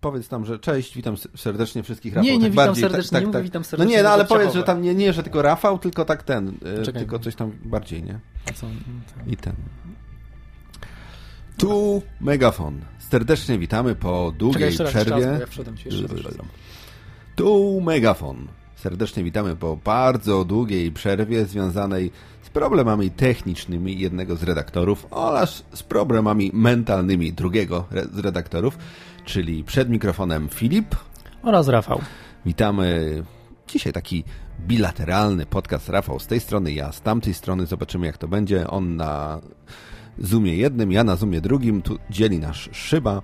[0.00, 2.24] Powiedz tam, że cześć, witam serdecznie wszystkich Rafał.
[2.24, 3.44] Nie, nie tak witam bardziej, serdecznie, tak, nie tak, mówię tak.
[3.44, 3.96] witam No serdecznie.
[3.96, 6.48] nie, no ale powiedz, że tam nie, nie, że tylko Rafał, tylko tak ten,
[6.78, 7.00] e, Czekaj.
[7.02, 8.20] tylko coś tam bardziej, nie?
[8.54, 8.66] Co?
[9.26, 9.52] I ten.
[11.58, 12.80] Tu megafon.
[12.98, 15.46] Serdecznie witamy po Czekaj, długiej jeszcze raz, jeszcze raz, przerwie.
[15.64, 16.34] bo ja ci jeszcze raz.
[17.36, 18.48] Tu megafon.
[18.82, 22.10] Serdecznie witamy po bardzo długiej przerwie związanej
[22.42, 28.78] z problemami technicznymi jednego z redaktorów oraz z problemami mentalnymi drugiego z redaktorów,
[29.24, 30.96] czyli przed mikrofonem Filip.
[31.42, 32.00] Oraz Rafał.
[32.46, 33.22] Witamy.
[33.68, 34.24] Dzisiaj taki
[34.60, 35.88] bilateralny podcast.
[35.88, 37.66] Rafał z tej strony, ja z tamtej strony.
[37.66, 38.66] Zobaczymy, jak to będzie.
[38.68, 39.40] On na
[40.18, 41.82] Zoomie jednym, ja na Zoomie drugim.
[41.82, 43.22] Tu dzieli nasz szyba.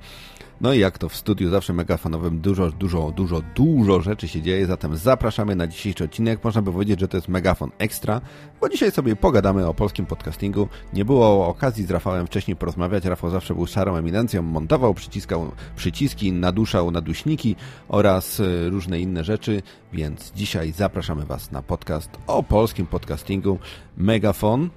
[0.60, 4.66] No i jak to w studiu zawsze megafonowym dużo, dużo, dużo, dużo rzeczy się dzieje,
[4.66, 6.44] zatem zapraszamy na dzisiejszy odcinek.
[6.44, 8.20] Można by powiedzieć, że to jest megafon ekstra,
[8.60, 10.68] bo dzisiaj sobie pogadamy o polskim podcastingu.
[10.92, 13.04] Nie było okazji z Rafałem wcześniej porozmawiać.
[13.04, 17.56] Rafał zawsze był szarą eminencją, montował, przyciskał przyciski, naduszał naduśniki
[17.88, 23.58] oraz y, różne inne rzeczy, więc dzisiaj zapraszamy Was na podcast o polskim podcastingu.
[23.96, 24.70] Megafon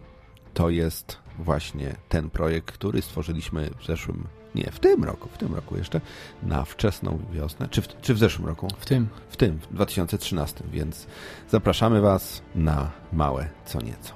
[0.54, 5.56] to jest właśnie ten projekt, który stworzyliśmy w zeszłym, nie, w tym roku, w tym
[5.56, 6.02] roku jeszcze,
[6.44, 8.68] na wczesną wiosnę, czy w, czy w zeszłym roku?
[8.80, 9.08] W tym.
[9.30, 11.08] W tym, w 2013, więc
[11.50, 14.14] zapraszamy Was na małe co nieco.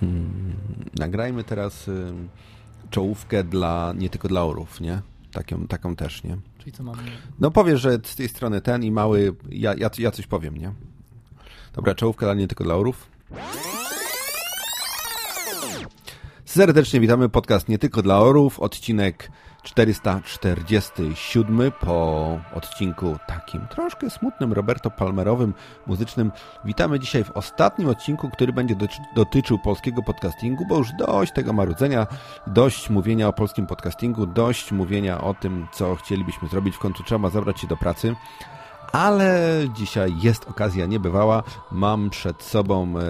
[0.00, 0.56] Hmm,
[0.98, 2.12] nagrajmy teraz y,
[2.90, 5.02] czołówkę dla, nie tylko dla orów, nie?
[5.32, 6.36] Taką, taką też, nie?
[6.58, 7.02] Czyli co mamy?
[7.38, 10.72] No powiesz, że z tej strony ten i mały, ja, ja, ja coś powiem, nie?
[11.74, 13.06] Dobra, czołówka dla nie tylko dla orów.
[16.48, 19.30] Serdecznie witamy podcast Nie Tylko dla Orów, odcinek
[19.62, 25.54] 447 po odcinku takim troszkę smutnym, Roberto Palmerowym,
[25.86, 26.32] muzycznym.
[26.64, 31.52] Witamy dzisiaj w ostatnim odcinku, który będzie doty- dotyczył polskiego podcastingu, bo już dość tego
[31.52, 32.06] marudzenia,
[32.46, 37.30] dość mówienia o polskim podcastingu, dość mówienia o tym, co chcielibyśmy zrobić, w końcu trzeba
[37.30, 38.14] zabrać się do pracy.
[38.92, 39.40] Ale
[39.74, 41.42] dzisiaj jest okazja niebywała.
[41.72, 43.02] Mam przed sobą e,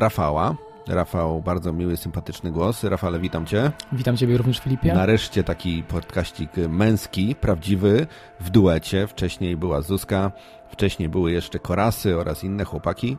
[0.00, 0.54] Rafała.
[0.88, 2.84] Rafał, bardzo miły, sympatyczny głos.
[2.84, 3.72] Rafale, witam Cię.
[3.92, 4.94] Witam Ciebie również, Filipie.
[4.94, 8.06] Nareszcie taki podkaścik męski, prawdziwy,
[8.40, 9.06] w duecie.
[9.06, 10.32] Wcześniej była Zuzka,
[10.70, 13.16] wcześniej były jeszcze Korasy oraz inne chłopaki.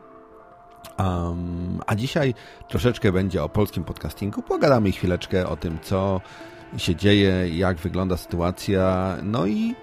[0.98, 2.34] Um, a dzisiaj
[2.68, 4.42] troszeczkę będzie o polskim podcastingu.
[4.42, 6.20] Pogadamy chwileczkę o tym, co
[6.76, 9.16] się dzieje, jak wygląda sytuacja.
[9.22, 9.74] No i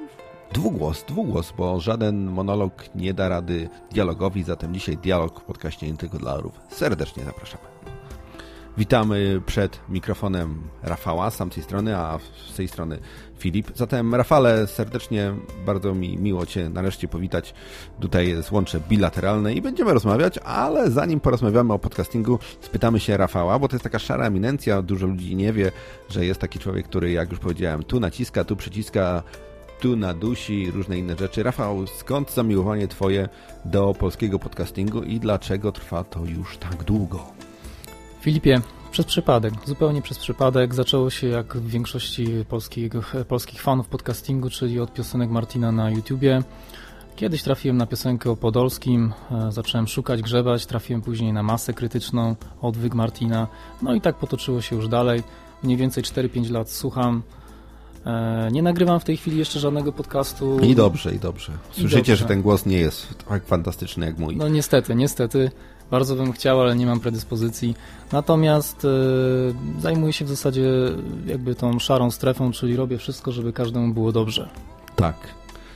[0.53, 5.97] dwugłos, dwugłos, bo żaden monolog nie da rady dialogowi, zatem dzisiaj dialog w podcaście nie
[5.97, 6.59] tylko dla orów.
[6.69, 7.74] Serdecznie zapraszamy.
[8.77, 12.19] Witamy przed mikrofonem Rafała z tamtej strony, a
[12.51, 12.99] z tej strony
[13.37, 13.71] Filip.
[13.75, 15.33] Zatem Rafale, serdecznie
[15.65, 17.53] bardzo mi miło Cię nareszcie powitać.
[17.99, 23.59] Tutaj jest łącze bilateralne i będziemy rozmawiać, ale zanim porozmawiamy o podcastingu, spytamy się Rafała,
[23.59, 25.71] bo to jest taka szara eminencja, dużo ludzi nie wie,
[26.09, 29.23] że jest taki człowiek, który, jak już powiedziałem, tu naciska, tu przyciska,
[29.79, 31.43] tu nadusi, różne inne rzeczy.
[31.43, 33.29] Rafał, skąd zamiłowanie Twoje
[33.65, 37.44] do polskiego podcastingu i dlaczego trwa to już tak długo?
[38.25, 40.75] Filipie, przez przypadek, zupełnie przez przypadek.
[40.75, 46.43] Zaczęło się jak w większości polskiego, polskich fanów podcastingu, czyli od piosenek Martina na YouTubie.
[47.15, 52.35] Kiedyś trafiłem na piosenkę o Podolskim, e, zacząłem szukać, grzebać, trafiłem później na masę krytyczną,
[52.61, 53.47] odwyk Martina.
[53.81, 55.23] No i tak potoczyło się już dalej.
[55.63, 57.23] Mniej więcej 4-5 lat słucham.
[58.05, 60.59] E, Nie nagrywam w tej chwili jeszcze żadnego podcastu.
[60.59, 61.51] I dobrze, i dobrze.
[61.71, 62.15] Słyszycie, dobrze.
[62.15, 64.37] że ten głos nie jest tak fantastyczny jak mój.
[64.37, 65.51] No niestety, niestety.
[65.91, 67.75] Bardzo bym chciał, ale nie mam predyspozycji.
[68.11, 68.89] Natomiast e,
[69.81, 70.69] zajmuję się w zasadzie
[71.25, 74.49] jakby tą szarą strefą, czyli robię wszystko, żeby każdemu było dobrze.
[74.95, 75.15] Tak.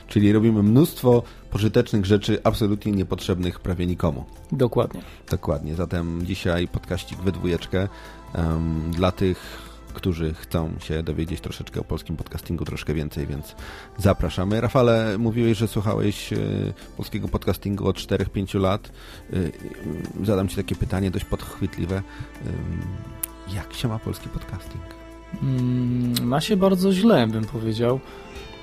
[0.08, 4.24] Czyli robimy mnóstwo pożytecznych rzeczy, absolutnie niepotrzebnych prawie nikomu.
[4.52, 5.02] Dokładnie.
[5.30, 5.74] Dokładnie.
[5.74, 7.88] Zatem dzisiaj podkaścik we dwójeczkę
[8.34, 13.54] em, dla tych, którzy chcą się dowiedzieć troszeczkę o polskim podcastingu, troszkę więcej, więc
[13.98, 14.60] zapraszamy.
[14.60, 16.36] Rafale, mówiłeś, że słuchałeś e,
[16.96, 18.92] polskiego podcastingu od 4-5 lat.
[19.32, 19.50] E, e,
[20.26, 21.96] zadam Ci takie pytanie dość podchwytliwe.
[21.96, 22.80] Em,
[23.54, 24.82] jak się ma polski podcasting?
[25.42, 28.00] Mm, Ma się bardzo źle, bym powiedział.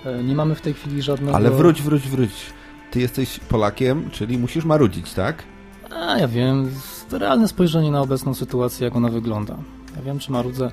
[0.05, 1.35] E, Nie mamy w tej chwili żadnego...
[1.35, 2.31] Ale wróć, wróć, wróć.
[2.91, 5.43] Ty jesteś Polakiem, czyli musisz marudzić, tak?
[5.95, 6.71] A, ja wiem.
[7.11, 9.57] Realne spojrzenie na obecną sytuację, jak ona wygląda.
[9.95, 10.71] Ja wiem, czy marudzę.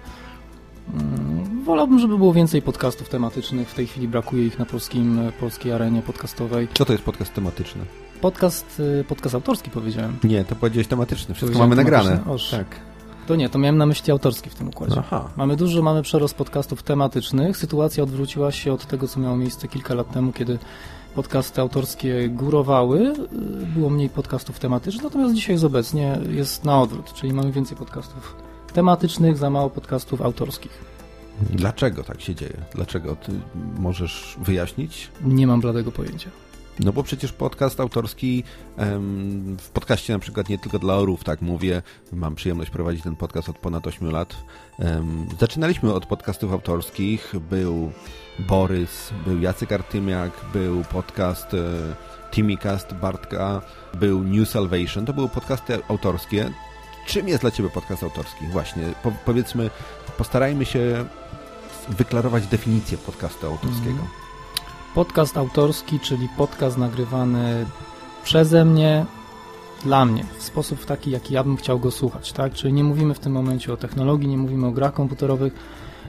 [0.95, 3.69] Mm, Wolałbym, żeby było więcej podcastów tematycznych.
[3.69, 6.69] W tej chwili brakuje ich na polskim, polskiej arenie podcastowej.
[6.75, 7.83] Co to jest podcast tematyczny?
[8.21, 10.17] Podcast, y, podcast autorski powiedziałem.
[10.25, 11.35] Nie, to powiedziałeś tematyczny.
[11.35, 12.21] Wszystko mamy nagrane.
[12.29, 12.51] Oż.
[12.51, 12.67] Tak.
[13.27, 14.97] To nie, to miałem na myśli autorski w tym układzie.
[14.99, 15.29] Aha.
[15.37, 17.57] Mamy dużo, mamy przerost podcastów tematycznych.
[17.57, 20.59] Sytuacja odwróciła się od tego, co miało miejsce kilka lat temu, kiedy
[21.15, 27.13] podcasty autorskie górowały, y, było mniej podcastów tematycznych, natomiast dzisiaj jest obecnie jest na odwrót,
[27.15, 28.44] czyli mamy więcej podcastów
[28.75, 30.85] tematycznych, za mało podcastów autorskich.
[31.41, 32.57] Dlaczego tak się dzieje?
[32.75, 33.17] Dlaczego?
[33.17, 33.33] Ty
[33.79, 35.11] możesz wyjaśnić?
[35.25, 36.31] Nie mam bladego pojęcia.
[36.81, 38.45] No bo przecież podcast autorski,
[39.59, 41.83] w podcaście na przykład nie tylko dla orów, tak mówię,
[42.13, 44.37] mam przyjemność prowadzić ten podcast od ponad 8 lat.
[45.41, 47.93] Zaczynaliśmy od podcastów autorskich, był
[48.39, 51.59] Borys, był Jacek Artymiak, był podcast e,
[52.31, 53.63] Timicast Bartka,
[53.95, 56.51] był New Salvation, to były podcasty autorskie.
[57.07, 58.47] Czym jest dla Ciebie podcast autorski?
[58.47, 59.71] Właśnie, po, powiedzmy,
[60.19, 61.05] postarajmy się
[61.89, 63.91] wyklarować definicję podcastu autorskiego.
[63.91, 64.07] Mm.
[64.95, 67.67] Podcast autorski, czyli podcast nagrywany
[68.25, 69.07] przeze mnie,
[69.85, 72.53] dla mnie, w sposób taki, jaki ja bym chciał go słuchać, tak?
[72.53, 75.53] Czyli nie mówimy w tym momencie o technologii, nie mówimy o grach komputerowych,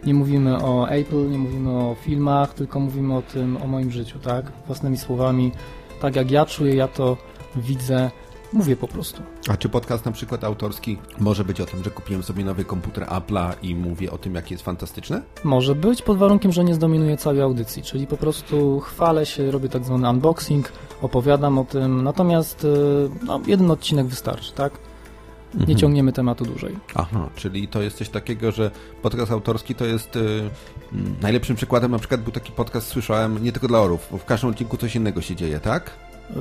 [0.05, 4.19] nie mówimy o Apple, nie mówimy o filmach, tylko mówimy o tym, o moim życiu,
[4.19, 4.51] tak?
[4.67, 5.51] Własnymi słowami,
[6.01, 7.17] tak jak ja czuję, ja to
[7.55, 8.11] widzę,
[8.55, 9.21] mówię po prostu.
[9.49, 13.03] A czy podcast na przykład autorski może być o tym, że kupiłem sobie nowy komputer
[13.03, 15.21] Apple'a i mówię o tym, jakie jest fantastyczne?
[15.43, 19.69] Może być, pod warunkiem, że nie zdominuje całej audycji, czyli po prostu chwalę się, robię
[19.69, 20.71] tak zwany unboxing,
[21.01, 22.67] opowiadam o tym, natomiast y,
[23.23, 24.79] no, jeden odcinek wystarczy, tak?
[25.53, 25.77] Nie mhm.
[25.77, 26.75] ciągniemy tematu dłużej.
[26.95, 28.71] Aha, czyli to jest coś takiego, że
[29.01, 30.49] podcast autorski to jest y,
[31.21, 34.49] najlepszym przykładem, na przykład był taki podcast, słyszałem, nie tylko dla orów, bo w każdym
[34.49, 35.91] odcinku coś innego się dzieje, tak?
[36.31, 36.35] Y,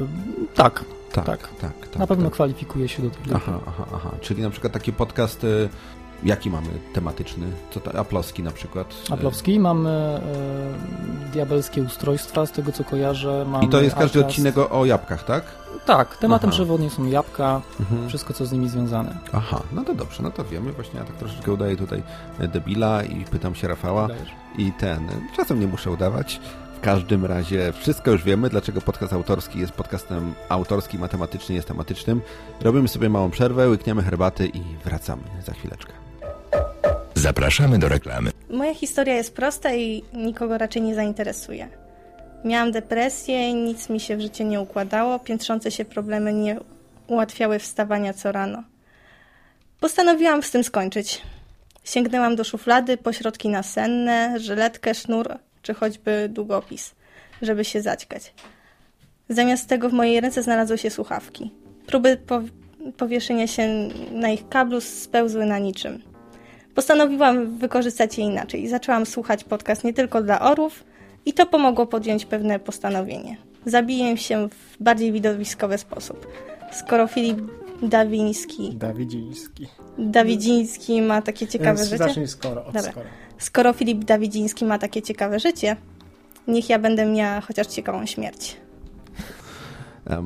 [0.54, 1.98] tak, tak, tak, tak, tak.
[1.98, 2.32] Na pewno tak.
[2.34, 3.36] kwalifikuje się do tego.
[3.36, 4.10] Aha, aha, aha.
[4.20, 5.69] Czyli na przykład taki podcast, y,
[6.25, 7.46] jaki mamy tematyczny?
[7.70, 8.94] Co to, Aplowski na przykład?
[9.10, 10.20] Aplowski, mamy
[11.28, 13.44] y, diabelskie ustrojstwa, z tego co kojarzę.
[13.48, 15.44] Mamy I to jest każdy odcinek o jabłkach, tak?
[15.87, 16.56] Tak, tematem Aha.
[16.56, 18.08] przewodnim są jabłka, mhm.
[18.08, 19.19] wszystko co z nimi związane.
[19.32, 20.72] Aha, no to dobrze, no to wiemy.
[20.72, 22.02] Właśnie ja tak troszeczkę udaję tutaj
[22.38, 24.04] debila i pytam się Rafała.
[24.04, 24.30] Udajesz.
[24.58, 26.40] I ten, czasem nie muszę udawać
[26.81, 32.21] każdym razie wszystko już wiemy, dlaczego podcast autorski jest podcastem autorskim, matematyczny jest tematycznym.
[32.61, 35.93] Robimy sobie małą przerwę, łykniemy herbaty i wracamy za chwileczkę.
[37.15, 38.31] Zapraszamy do reklamy.
[38.50, 41.69] Moja historia jest prosta i nikogo raczej nie zainteresuje.
[42.44, 46.61] Miałam depresję, nic mi się w życiu nie układało, piętrzące się problemy nie
[47.06, 48.62] ułatwiały wstawania co rano.
[49.81, 51.23] Postanowiłam z tym skończyć.
[51.85, 56.94] Sięgnęłam do szuflady, pośrodki nasenne, żyletkę, sznur, czy choćby długopis,
[57.43, 58.34] żeby się zaćkać.
[59.28, 61.50] Zamiast tego w mojej ręce znalazły się słuchawki.
[61.87, 62.43] Próby po
[62.96, 66.02] powieszenia się na ich kablu spełzły na niczym.
[66.75, 68.69] Postanowiłam wykorzystać je inaczej.
[68.69, 70.84] Zaczęłam słuchać podcast nie tylko dla orów
[71.26, 73.37] i to pomogło podjąć pewne postanowienie.
[73.66, 76.26] Zabiję się w bardziej widowiskowy sposób.
[76.72, 77.38] Skoro Filip
[77.88, 78.76] Dawiński...
[78.76, 79.66] Dawidziński.
[79.98, 82.04] Dawidziński ma takie ciekawe Więc życie...
[82.04, 82.90] Zacznij skoro, od Dobra.
[82.90, 83.06] skoro.
[83.38, 85.76] Skoro Filip Dawidziński ma takie ciekawe życie,
[86.48, 88.56] niech ja będę miała chociaż ciekawą śmierć.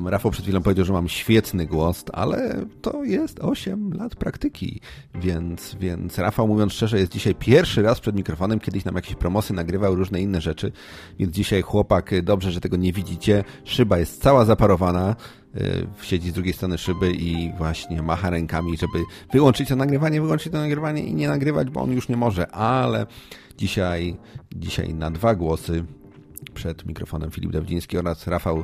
[0.05, 4.81] Rafał przed chwilą powiedział, że mam świetny głos, ale to jest 8 lat praktyki,
[5.15, 9.53] więc, więc Rafał, mówiąc szczerze, jest dzisiaj pierwszy raz przed mikrofonem, kiedyś nam jakieś promosy
[9.53, 10.71] nagrywał, różne inne rzeczy,
[11.19, 15.15] więc dzisiaj chłopak, dobrze, że tego nie widzicie, szyba jest cała zaparowana,
[16.01, 18.99] siedzi z drugiej strony szyby i właśnie macha rękami, żeby
[19.33, 23.05] wyłączyć to nagrywanie, wyłączyć to nagrywanie i nie nagrywać, bo on już nie może, ale
[23.57, 24.17] dzisiaj,
[24.55, 25.83] dzisiaj na dwa głosy
[26.53, 28.63] przed mikrofonem Filip Dawdziński oraz Rafał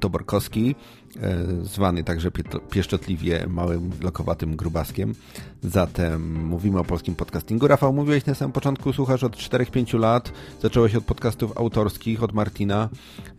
[0.00, 0.74] Toborkowski,
[1.20, 2.30] e, zwany także
[2.70, 5.14] pieszczotliwie małym, lokowatym grubaskiem.
[5.62, 7.68] Zatem mówimy o polskim podcastingu.
[7.68, 10.32] Rafał, mówiłeś na samym początku, słuchasz od 4-5 lat,
[10.62, 12.88] zacząłeś od podcastów autorskich, od Martina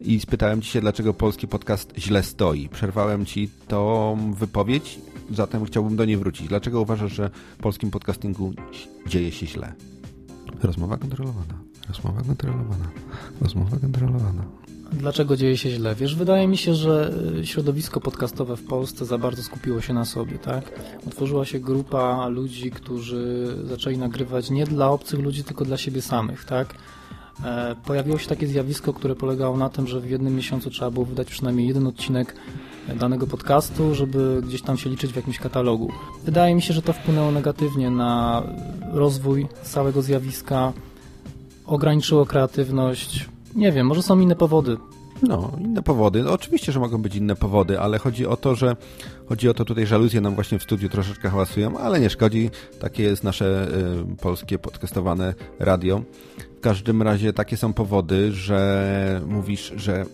[0.02, 2.70] i spytałem ci się, dlaczego polski podcast źle stoi.
[2.70, 5.00] Przerwałem ci tą wypowiedź,
[5.32, 6.48] zatem chciałbym do niej wrócić.
[6.48, 7.30] Dlaczego uważasz, że
[7.62, 8.54] polskim podcastingu
[9.08, 9.74] dzieje się źle?
[10.64, 11.54] Rozmowa kontrolowana.
[11.88, 12.90] Rozmowa kontrolowana.
[13.42, 14.44] Rozmowa kontrolowana.
[14.94, 15.96] Dlaczego dzieje się źle?
[15.96, 20.06] Wiesz, wydaje mi się, że y, środowisko podcastowe w Polsce za bardzo skupiło się na
[20.06, 20.80] sobie, tak?
[21.08, 26.46] Utworzyła się grupa ludzi, którzy zaczęli nagrywać nie dla obcych ludzi, tylko dla siebie samych,
[26.46, 26.76] tak?
[27.46, 31.06] E, pojawiło się takie zjawisko, które polegało na tym, że w jednym miesiącu trzeba było
[31.06, 32.36] wydać przynajmniej jeden odcinek
[32.96, 35.92] danego podcastu, żeby gdzieś tam się liczyć w jakimś katalogu.
[36.26, 38.44] Wydaje mi się, że to wpłynęło negatywnie na
[38.94, 40.74] rozwój całego zjawiska,
[41.66, 44.78] ograniczyło kreatywność, nie wiem, może są inne powody.
[45.24, 46.24] No, inne powody.
[46.24, 48.76] No, oczywiście, że mogą być inne powody, ale chodzi o to, że
[49.26, 52.50] chodzi o to, tutaj żaluzje nam właśnie w studiu troszeczkę hałasują, ale nie szkodzi.
[52.80, 53.68] Takie jest nasze
[54.12, 56.02] y, polskie podcastowane radio.
[56.58, 60.06] W każdym razie takie są powody, że mówisz, że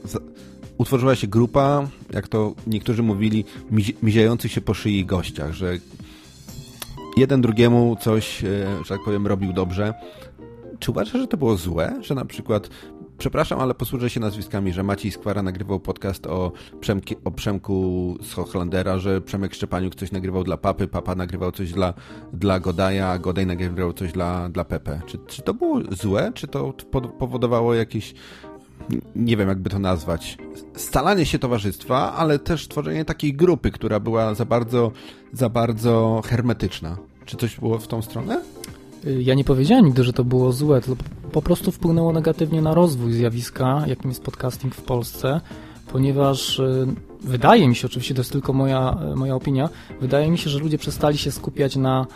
[0.77, 3.45] utworzyła się grupa, jak to niektórzy mówili,
[4.03, 5.77] miziejących się po szyi gościach, że
[7.17, 9.93] jeden drugiemu coś, y, że tak powiem, robił dobrze.
[10.79, 12.69] Czy uważasz, że to było złe, że na przykład
[13.17, 18.33] Przepraszam, ale posłużę się nazwiskami, że Maciej Skwara nagrywał podcast o, Przemki, o Przemku z
[18.33, 21.93] Hochlandera, że Przemek Szczepaniuk coś nagrywał dla Papy, Papa nagrywał coś dla,
[22.33, 25.01] dla Godaja, a Godaj nagrywał coś dla, dla Pepe.
[25.05, 26.31] Czy, czy to było złe?
[26.33, 26.73] Czy to
[27.19, 28.13] powodowało jakieś
[29.15, 30.37] nie wiem jakby to nazwać,
[30.75, 34.91] scalanie się towarzystwa, ale też tworzenie takiej grupy, która była za bardzo,
[35.33, 36.97] za bardzo hermetyczna.
[37.25, 38.41] Czy coś było w tą stronę?
[39.19, 40.95] Ja nie powiedziałem nigdy, że to było złe, to
[41.35, 45.41] po prostu wpłynęło negatywnie na rozwój zjawiska, jakim jest podcasting w Polsce,
[45.91, 46.87] ponieważ y,
[47.21, 49.69] wydaje mi się, oczywiście to jest tylko moja, moja opinia,
[50.01, 52.07] wydaje mi się, że ludzie przestali się skupiać na,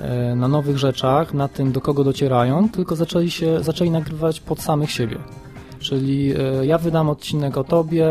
[0.00, 4.60] e, na nowych rzeczach, na tym, do kogo docierają, tylko zaczęli, się, zaczęli nagrywać pod
[4.60, 5.18] samych siebie.
[5.78, 8.08] Czyli e, ja wydam odcinek o tobie,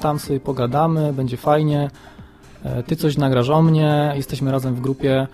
[0.00, 1.90] tam sobie pogadamy, będzie fajnie,
[2.64, 5.26] e, ty coś nagraż o mnie, jesteśmy razem w grupie,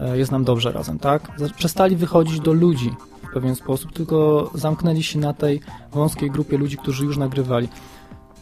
[0.00, 1.22] e, jest nam dobrze razem, tak?
[1.56, 2.90] Przestali wychodzić do ludzi
[3.30, 5.60] pewien sposób, tylko zamknęli się na tej
[5.92, 7.68] wąskiej grupie ludzi, którzy już nagrywali.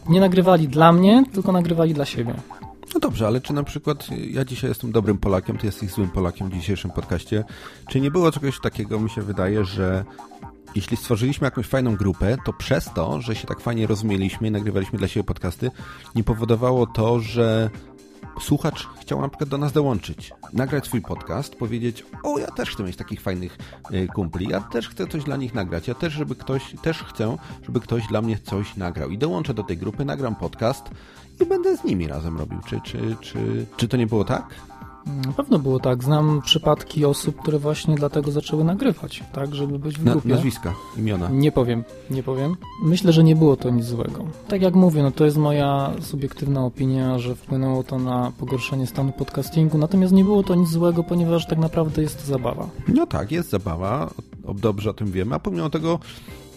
[0.08, 2.34] Nie nagrywali dla mnie, tylko nagrywali dla siebie.
[2.94, 6.48] No dobrze, ale czy na przykład ja dzisiaj jestem dobrym Polakiem, ty jesteś złym Polakiem
[6.48, 7.44] w dzisiejszym podcaście?
[7.88, 10.04] Czy nie było czegoś takiego, mi się wydaje, że
[10.74, 14.98] jeśli stworzyliśmy jakąś fajną grupę, to przez to, że się tak fajnie rozumieliśmy i nagrywaliśmy
[14.98, 15.70] dla siebie podcasty,
[16.14, 17.70] nie powodowało to, że
[18.40, 22.82] słuchacz chciał na przykład do nas dołączyć, nagrać swój podcast, powiedzieć, o ja też chcę
[22.82, 23.58] mieć takich fajnych
[23.90, 27.36] y, kumpli, ja też chcę coś dla nich nagrać, ja też, żeby ktoś, też chcę,
[27.62, 30.90] żeby ktoś dla mnie coś nagrał i dołączę do tej grupy, nagram podcast
[31.40, 32.58] i będę z nimi razem robił.
[32.66, 34.54] Czy, czy, czy, czy to nie było tak?
[35.26, 36.04] Na pewno było tak.
[36.04, 40.28] Znam przypadki osób, które właśnie dlatego zaczęły nagrywać, tak, żeby być w grupie.
[40.28, 41.28] Na, nazwiska, imiona.
[41.32, 42.56] Nie powiem, nie powiem.
[42.82, 44.24] Myślę, że nie było to nic złego.
[44.48, 49.12] Tak jak mówię, no to jest moja subiektywna opinia, że wpłynęło to na pogorszenie stanu
[49.12, 52.68] podcastingu, natomiast nie było to nic złego, ponieważ tak naprawdę jest to zabawa.
[52.88, 54.10] No tak, jest zabawa,
[54.54, 55.98] dobrze o tym wiemy, a pomimo tego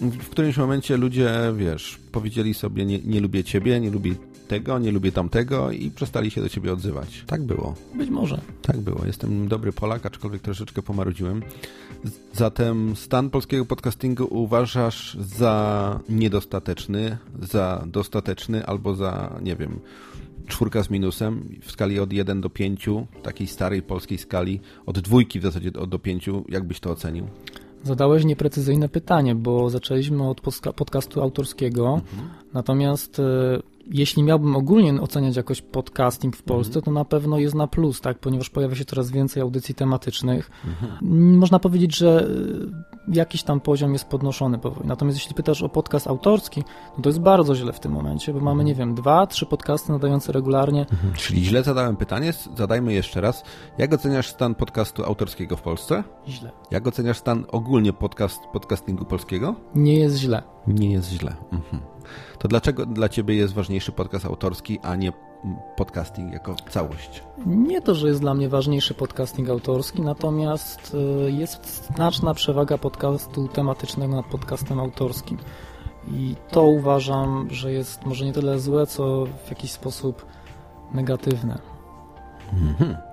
[0.02, 4.16] w którymś momencie ludzie, wiesz, powiedzieli sobie nie, nie lubię ciebie, nie lubię
[4.48, 7.24] tego, nie lubię tamtego i przestali się do ciebie odzywać.
[7.28, 7.76] Tak było.
[7.96, 8.42] Być może.
[8.62, 9.06] Tak było.
[9.06, 11.42] Jestem dobry Polak, aczkolwiek troszeczkę pomarudziłem.
[12.34, 19.80] Zatem stan polskiego podcastingu uważasz za niedostateczny, za dostateczny albo za, nie wiem,
[20.48, 22.86] czwórka z minusem w skali od 1 do 5,
[23.24, 27.28] takiej starej polskiej skali, od dwójki w zasadzie do 5, jak byś to ocenił?
[27.84, 30.42] Zadałeś nieprecyzyjne pytanie, bo zaczęliśmy od
[30.76, 32.30] podcastu autorskiego, mhm.
[32.54, 33.24] natomiast e,
[33.92, 36.86] jeśli miałbym ogólnie oceniać jakoś podcasting w Polsce, mhm.
[36.86, 40.52] to na pewno jest na plus, tak, ponieważ pojawia się coraz więcej audycji tematycznych.
[40.66, 41.38] Mhm.
[41.38, 44.88] Można powiedzieć, że y, jakiś tam poziom jest podnoszony powoli.
[44.88, 46.64] Natomiast jeśli pytasz o podcast autorski,
[46.98, 49.92] no to jest bardzo źle w tym momencie, bo mamy, nie wiem, dwa, trzy podcasty
[49.92, 50.82] nadające regularnie.
[50.82, 51.14] Mhm.
[51.14, 53.44] Czyli źle zadałem pytanie, zadajmy jeszcze raz.
[53.78, 56.04] Jak oceniasz stan podcastu autorskiego w Polsce?
[56.28, 56.52] Źle.
[56.72, 59.56] Jak oceniasz stan ogólnie podcast, podcastingu polskiego?
[59.76, 60.44] Nie jest źle.
[60.68, 61.36] Nie jest źle.
[61.52, 61.92] Mhm
[62.42, 65.14] to dlaczego dla Ciebie jest ważniejszy podcast autorski, a nie
[65.76, 67.24] podcasting jako całość?
[67.46, 73.48] Nie to, że jest dla mnie ważniejszy podcasting autorski, natomiast y, jest znaczna przewaga podcastu
[73.48, 75.38] tematycznego nad podcastem autorskim.
[76.12, 80.26] I to uważam, że jest może nie tyle złe, co w jakiś sposób
[80.94, 81.60] negatywne.
[82.54, 83.11] Mhm.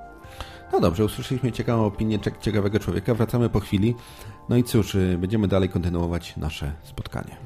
[0.73, 3.15] No dobrze, usłyszeliśmy ciekawą opinię ciekawego człowieka.
[3.15, 3.95] Wracamy po chwili.
[4.49, 7.37] No i cóż, y, będziemy dalej kontynuować nasze spotkanie.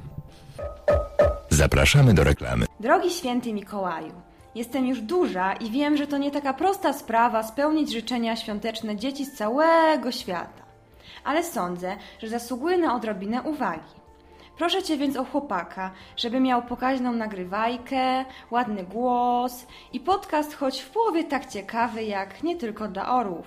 [1.49, 2.67] Zapraszamy do reklamy.
[2.81, 4.13] Drogi święty Mikołaju,
[4.55, 9.27] jestem już duża i wiem, że to nie taka prosta sprawa spełnić życzenia świąteczne dzieci
[9.27, 10.63] z całego świata.
[11.25, 14.02] Ale sądzę, że zasługuje na odrobinę uwagi.
[14.59, 20.91] Proszę Cię więc o chłopaka, żeby miał pokaźną nagrywajkę, ładny głos i podcast choć w
[20.91, 23.47] połowie tak ciekawy jak nie tylko dla orłów.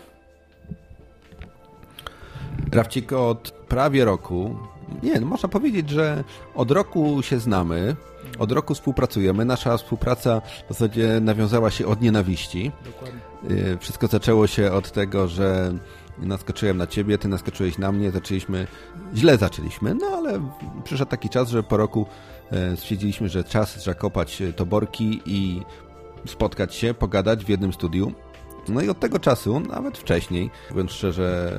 [2.72, 4.56] Rafcik, od prawie roku
[5.04, 6.24] nie, no można powiedzieć, że
[6.56, 7.96] od roku się znamy,
[8.40, 9.46] od roku współpracujemy.
[9.46, 12.72] Nasza współpraca w zasadzie nawiązała się od nienawiści.
[12.86, 13.20] Dokładnie.
[13.52, 15.74] Y, wszystko zaczęło się od tego, że
[16.18, 18.68] naskoczyłem na ciebie, ty naskoczyłeś na mnie, zaczęliśmy,
[19.16, 20.42] źle zaczęliśmy, no ale
[20.84, 22.06] przyszedł taki czas, że po roku
[22.52, 25.62] e, stwierdziliśmy, że czas zakopać toborki i
[26.26, 28.12] spotkać się, pogadać w jednym studiu.
[28.70, 31.58] No i od tego czasu, nawet wcześniej, mówiąc szczerze,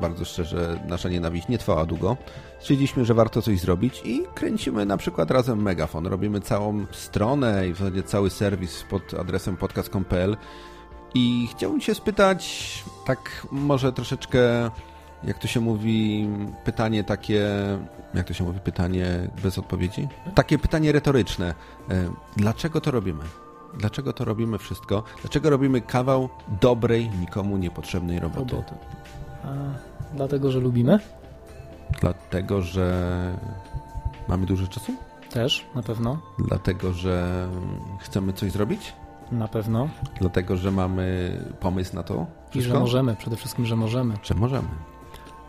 [0.00, 2.16] bardzo szczerze, nasza nienawiść nie trwała długo.
[2.60, 6.06] Stwierdziliśmy, że warto coś zrobić i kręcimy na przykład razem megafon.
[6.06, 10.36] Robimy całą stronę i w zasadzie cały serwis pod adresem podcast.pl
[11.16, 14.38] i chciałbym się spytać, tak może troszeczkę,
[15.24, 16.28] jak to się mówi,
[16.64, 17.48] pytanie takie,
[18.14, 19.06] jak to się mówi, pytanie
[19.42, 20.08] bez odpowiedzi?
[20.34, 21.54] Takie pytanie retoryczne.
[21.90, 23.24] E, dlaczego to robimy?
[23.78, 25.02] Dlaczego to robimy wszystko?
[25.22, 26.28] Dlaczego robimy kawał
[26.60, 28.56] dobrej, nikomu niepotrzebnej roboty?
[28.56, 28.74] roboty.
[29.44, 29.54] A,
[30.14, 30.98] dlatego, że lubimy?
[32.00, 33.36] Dlatego, że
[34.28, 34.92] Mamy dużo czasu?
[35.30, 36.18] Też, na pewno.
[36.38, 37.48] Dlatego, że
[38.00, 38.92] chcemy coś zrobić?
[39.32, 39.88] Na pewno.
[40.20, 42.26] Dlatego, że mamy pomysł na to?
[42.48, 42.74] I Wszystko?
[42.74, 44.14] że możemy, przede wszystkim, że możemy.
[44.22, 44.68] Że możemy.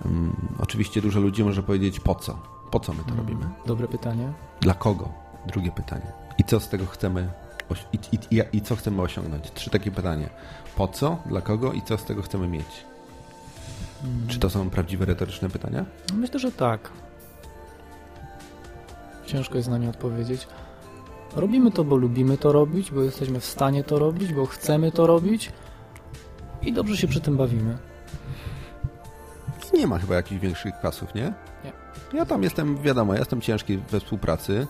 [0.05, 2.39] Um, oczywiście dużo ludzi może powiedzieć po co?
[2.72, 3.46] Po co my to Mm, robimy?
[3.65, 4.34] Dobre pytanie.
[4.62, 5.10] Dla kogo?
[5.48, 6.12] Drugie pytanie.
[6.38, 7.29] I co z tego chcemy
[7.93, 9.51] i, i, i, i co chcemy osiągnąć?
[9.51, 10.29] Trzy takie pytania.
[10.75, 11.17] Po co?
[11.25, 11.74] Dla kogo?
[11.74, 12.86] I co z tego chcemy mieć?
[14.03, 15.86] Mm, Czy to są prawdziwe retoryczne pytania?
[16.13, 16.89] Myślę, że tak.
[19.25, 20.48] Ciężko jest na nie odpowiedzieć.
[21.36, 25.07] Robimy to, bo lubimy to robić, bo jesteśmy w stanie to robić, bo chcemy to
[25.07, 25.51] robić
[26.62, 27.77] i dobrze się przy tym bawimy.
[29.74, 31.34] Nie ma chyba jakichś większych pasów, nie?
[31.63, 31.72] Nie.
[32.13, 34.67] Ja tam jestem, wiadomo, ja jestem ciężki we współpracy,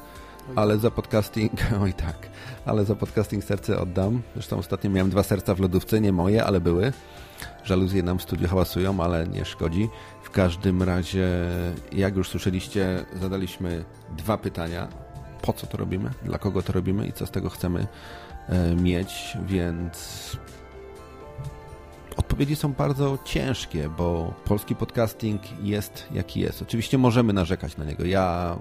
[0.56, 1.52] ale za podcasting,
[1.84, 2.30] oj tak,
[2.66, 4.22] ale za podcasting serce oddam.
[4.34, 6.94] Zresztą ostatnio miałem dwa serca w lodówce, nie moje, ale były.
[7.64, 9.90] Żaluzje nam w studiu hałasują, ale nie szkodzi.
[10.24, 11.28] W każdym razie,
[11.92, 13.86] jak już słyszeliście, zadaliśmy
[14.18, 14.88] dwa pytania.
[15.42, 16.10] Po co to robimy?
[16.24, 17.08] Dla kogo to robimy?
[17.08, 17.88] I co z tego chcemy
[18.50, 19.38] e, mieć?
[19.46, 20.38] Więc
[22.18, 26.62] Odpowiedzi są bardzo ciężkie, bo polski podcasting jest jaki jest.
[26.62, 28.06] Oczywiście możemy narzekać na niego.
[28.06, 28.58] Ja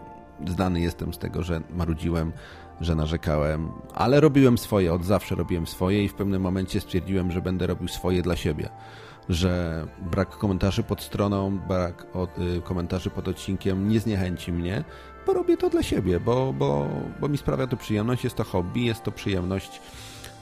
[0.49, 2.33] znany jestem z tego, że marudziłem,
[2.81, 7.43] że narzekałem, ale robiłem swoje, od zawsze robiłem swoje i w pewnym momencie stwierdziłem, że
[7.43, 8.69] będę robił swoje dla siebie.
[9.29, 12.07] Że brak komentarzy pod stroną, brak
[12.57, 14.85] y, komentarzy pod odcinkiem nie zniechęci mnie,
[15.27, 16.89] bo robię to dla siebie, bo, bo,
[17.21, 19.81] bo mi sprawia to przyjemność, jest to hobby, jest to przyjemność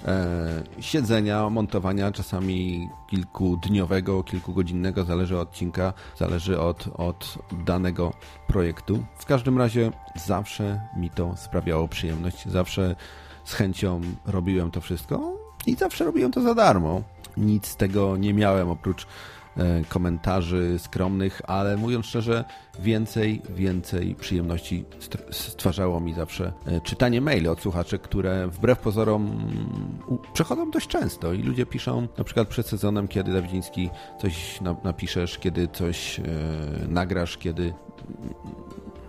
[0.04, 8.12] e, siedzenia, montowania, czasami kilkudniowego, kilkugodzinnego, zależy od odcinka, zależy od, od danego
[8.46, 9.04] projektu.
[9.18, 9.92] W każdym razie
[10.26, 12.96] zawsze mi to sprawiało przyjemność, zawsze
[13.44, 15.32] z chęcią robiłem to wszystko
[15.66, 17.02] i zawsze robiłem to za darmo.
[17.36, 19.06] Nic z tego nie miałem oprócz
[19.56, 22.44] e, komentarzy skromnych, ale mówiąc szczerze,
[22.78, 29.26] więcej, więcej przyjemności st- stwarzało mi zawsze e, czytanie maili od słuchaczy, które wbrew pozorom
[29.26, 34.76] mm, przechodzą dość często i ludzie piszą na przykład przed sezonem, kiedy Dawidziński coś na-
[34.84, 36.22] napiszesz, kiedy coś e,
[36.88, 37.74] nagrasz, kiedy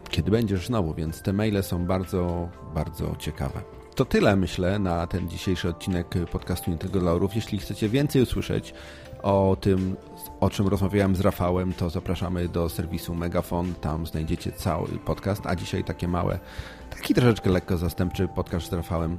[0.09, 3.61] kiedy będziesz znowu, więc te maile są bardzo, bardzo ciekawe.
[3.95, 7.35] To tyle, myślę, na ten dzisiejszy odcinek podcastu Nie tylko dla orów.
[7.35, 8.73] Jeśli chcecie więcej usłyszeć
[9.23, 9.95] o tym,
[10.39, 13.73] o czym rozmawiałem z Rafałem, to zapraszamy do serwisu Megafon.
[13.73, 16.39] Tam znajdziecie cały podcast, a dzisiaj takie małe,
[16.89, 19.17] taki troszeczkę lekko zastępczy podcast z Rafałem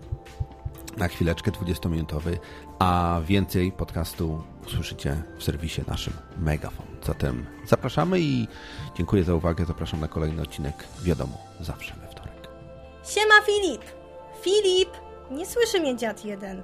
[0.97, 2.37] na chwileczkę 20-minutowy,
[2.79, 6.87] a więcej podcastu usłyszycie w serwisie naszym Megafon.
[7.07, 8.49] Zatem zapraszamy i
[8.97, 9.65] dziękuję za uwagę.
[9.65, 10.85] Zapraszam na kolejny odcinek.
[11.03, 12.49] Wiadomo, zawsze we wtorek.
[13.05, 14.06] Siema Filip!
[14.41, 14.89] Filip!
[15.31, 16.63] Nie słyszy mnie dziad jeden.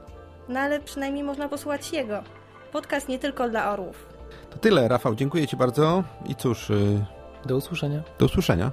[0.48, 2.22] No ale przynajmniej można posłuchać jego.
[2.72, 4.06] Podcast nie tylko dla orłów.
[4.50, 5.14] To tyle, Rafał.
[5.14, 7.04] Dziękuję Ci bardzo i cóż, yy,
[7.46, 8.02] Do usłyszenia.
[8.18, 8.72] do usłyszenia.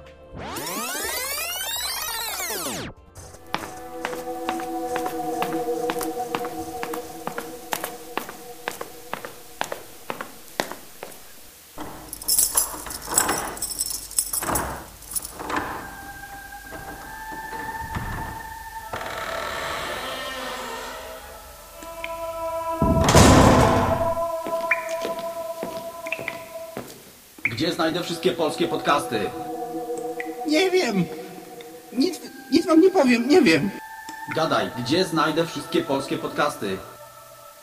[27.60, 29.30] Gdzie znajdę wszystkie polskie podcasty?
[30.46, 31.04] Nie wiem.
[31.92, 32.20] Nic,
[32.52, 33.70] nic wam nie powiem, nie wiem.
[34.36, 36.78] Gadaj, gdzie znajdę wszystkie polskie podcasty?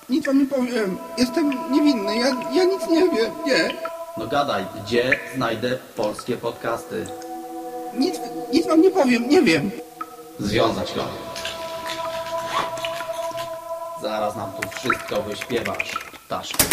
[0.10, 0.97] Nic wam nie powiem.
[1.17, 3.73] Jestem niewinny, ja, ja nic nie wiem, nie.
[4.17, 7.05] No gadaj, gdzie znajdę polskie podcasty?
[7.93, 8.19] Nic,
[8.53, 9.71] nic wam nie powiem, nie wiem.
[10.39, 11.05] Związać go.
[14.01, 16.63] Zaraz nam tu wszystko wyśpiewasz, ptaszku.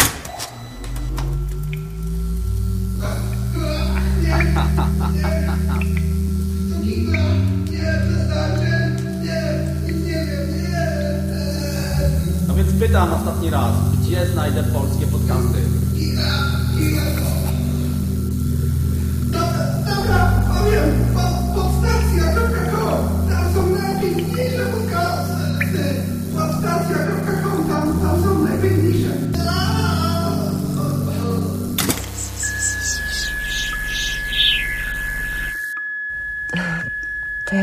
[12.47, 15.61] No więc pytam ostatni raz, gdzie znajdę polskie podcasty?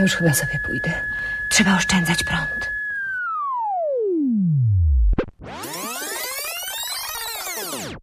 [0.03, 0.93] Już chyba sobie pójdę.
[1.51, 2.73] Trzeba oszczędzać prąd.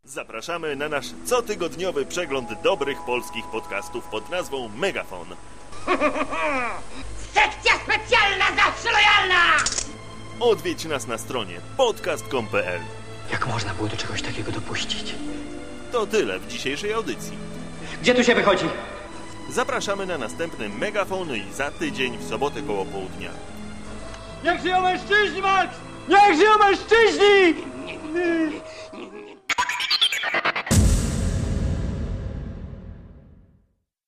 [0.03, 5.27] Zapraszamy na nasz cotygodniowy przegląd dobrych polskich podcastów pod nazwą Megafon.
[7.33, 9.57] Sekcja specjalna zawsze lojalna!
[10.39, 12.81] Odwiedź nas na stronie podcast.com.pl.
[13.31, 15.15] Jak można było do czegoś takiego dopuścić?
[15.91, 17.37] To tyle w dzisiejszej audycji.
[18.01, 18.65] Gdzie tu się wychodzi?
[19.51, 23.29] Zapraszamy na następny megafon i za tydzień w sobotę koło południa.
[24.43, 25.75] Niech żyją mężczyźni, Max!
[26.09, 27.63] Niech żyją mężczyźni!